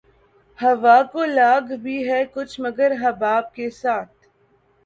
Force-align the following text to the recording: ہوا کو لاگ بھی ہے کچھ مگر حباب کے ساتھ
ہوا 0.59 0.97
کو 1.11 1.25
لاگ 1.27 1.65
بھی 1.83 1.97
ہے 2.09 2.21
کچھ 2.33 2.59
مگر 2.61 2.91
حباب 3.01 3.53
کے 3.55 3.69
ساتھ 3.81 4.15